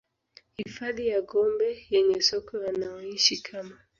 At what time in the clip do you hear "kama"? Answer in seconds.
3.43-3.77